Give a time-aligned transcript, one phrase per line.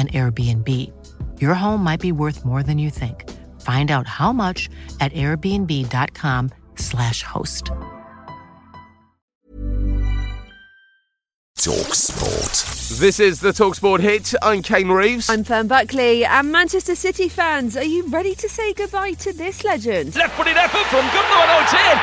[0.00, 0.68] an Airbnb.
[1.40, 3.28] Your home might be worth more than you think.
[3.60, 4.70] Find out how much
[5.00, 7.70] at airbnb.com/slash host.
[11.56, 12.64] Talk Sport.
[12.98, 14.32] This is the Talksport hit.
[14.40, 15.28] I'm Kane Reeves.
[15.28, 19.62] I'm Fern Buckley, and Manchester City fans, are you ready to say goodbye to this
[19.62, 20.16] legend?
[20.16, 21.50] Left footed effort from Gundogan.
[21.50, 21.98] Oh, it's in.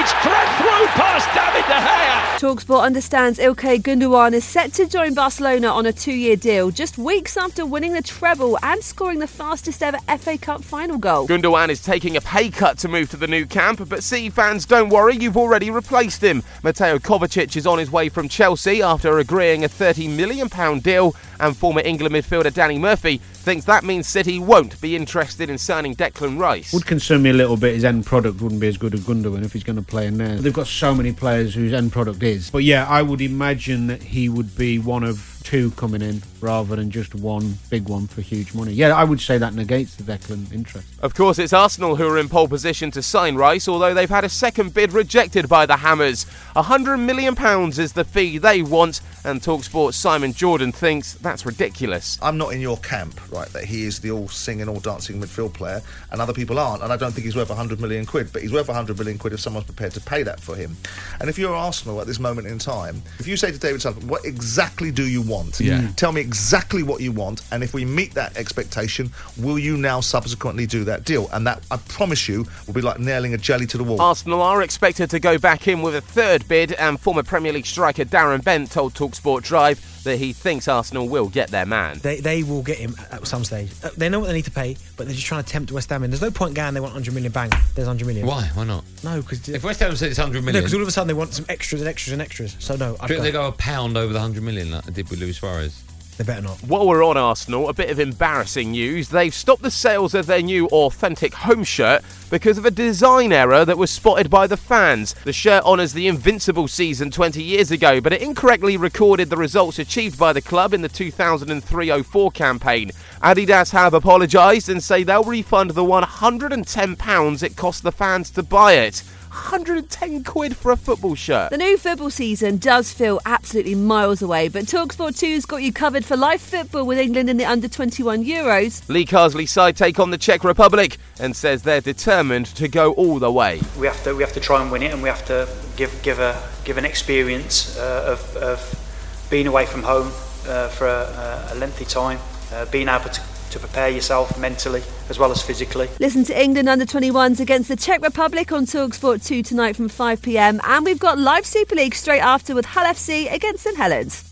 [0.00, 2.38] It's cracked through past David De Gea.
[2.38, 7.36] Talksport understands Ilkay Gundogan is set to join Barcelona on a two-year deal, just weeks
[7.36, 11.26] after winning the treble and scoring the fastest ever FA Cup final goal.
[11.26, 14.66] Gundogan is taking a pay cut to move to the Nou Camp, but City fans,
[14.66, 16.44] don't worry, you've already replaced him.
[16.62, 21.56] Mateo Kovacic is on his way from Chelsea after agreeing a £30 million deal, and
[21.56, 26.38] former England midfielder Danny Murphy thinks that means City won't be interested in signing Declan
[26.38, 26.72] Rice.
[26.72, 29.44] Would concern me a little bit his end product wouldn't be as good as Gundogan
[29.44, 30.36] if he's going to play in there.
[30.36, 32.50] They've got so many players whose end product is.
[32.50, 36.76] But yeah, I would imagine that he would be one of two coming in rather
[36.76, 38.72] than just one big one for huge money.
[38.72, 40.86] Yeah, I would say that negates the Declan interest.
[41.02, 44.24] Of course, it's Arsenal who are in pole position to sign Rice, although they've had
[44.24, 46.26] a second bid rejected by the Hammers.
[46.54, 47.36] £100 million
[47.78, 52.18] is the fee they want, and Talksport's Simon Jordan thinks that's ridiculous.
[52.22, 55.54] I'm not in your camp, right, that he is the all singing, all dancing midfield
[55.54, 58.42] player, and other people aren't, and I don't think he's worth 100 million quid, but
[58.42, 60.76] he's worth 100 million quid if someone's prepared to pay that for him.
[61.20, 64.08] And if you're Arsenal at this moment in time, if you say to David Sullivan,
[64.08, 65.60] what exactly do you want?
[65.60, 65.80] Yeah.
[65.80, 65.96] Mm.
[65.96, 70.00] Tell me exactly what you want, and if we meet that expectation, will you now
[70.00, 71.28] subsequently do that deal?
[71.32, 74.00] And that, I promise you, will be like nailing a jelly to the wall.
[74.00, 77.66] Arsenal are expected to go back in with a third bid, and former Premier League
[77.66, 81.98] striker Darren Bent told Talksport Drive that he thinks Arsenal will get their man.
[81.98, 83.70] They, they will get him at some stage.
[83.82, 85.88] Uh, They know what they need to pay, but they're just trying to tempt West
[85.90, 86.10] Ham in.
[86.10, 88.26] There's no point going, they want 100 million, bang, there's 100 million.
[88.26, 88.50] Why?
[88.54, 88.84] Why not?
[89.04, 91.14] No, because If West Ham said it's 100 no, because all of a sudden they
[91.14, 92.56] want some extras and extras and extras.
[92.58, 93.42] So no, I'd do you think they go.
[93.42, 95.82] go a pound over the 100 million like they did with Luis Suarez?
[96.18, 96.58] They better not.
[96.64, 99.08] While we're on Arsenal, a bit of embarrassing news.
[99.08, 103.64] They've stopped the sales of their new authentic home shirt because of a design error
[103.64, 105.14] that was spotted by the fans.
[105.22, 109.78] The shirt honours the Invincible season 20 years ago, but it incorrectly recorded the results
[109.78, 112.90] achieved by the club in the 2003 04 campaign.
[113.22, 118.72] Adidas have apologised and say they'll refund the £110 it cost the fans to buy
[118.72, 119.04] it.
[119.30, 121.50] 110 quid for a football shirt.
[121.50, 126.04] The new football season does feel absolutely miles away, but Talksport 2's got you covered
[126.04, 128.88] for live football with England in the under 21 Euros.
[128.88, 133.18] Lee Carsley's side take on the Czech Republic and says they're determined to go all
[133.18, 133.60] the way.
[133.78, 136.00] we have to we have to try and win it, and we have to give
[136.02, 140.08] give a give an experience uh, of, of being away from home
[140.48, 142.18] uh, for a, a lengthy time,
[142.52, 143.20] uh, being able to,
[143.50, 145.88] to prepare yourself mentally as well as physically.
[146.00, 150.22] Listen to England under 21s against the Czech Republic on Talksport 2 tonight from 5
[150.22, 154.24] pm, and we've got live Super League straight after with Hull FC against St Helens.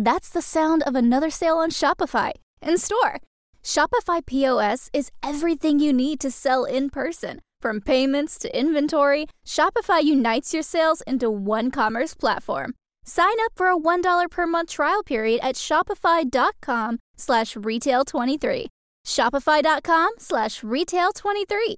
[0.00, 3.20] That's the sound of another sale on Shopify in store.
[3.64, 7.40] Shopify POS is everything you need to sell in person.
[7.60, 12.74] From payments to inventory, Shopify unites your sales into one commerce platform.
[13.04, 18.66] Sign up for a $1 per month trial period at shopify.com slash retail23.
[19.04, 21.74] Shopify.com slash retail23.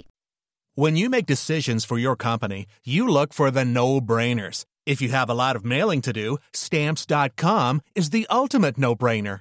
[0.74, 4.64] When you make decisions for your company, you look for the no brainers.
[4.86, 9.40] If you have a lot of mailing to do, stamps.com is the ultimate no brainer.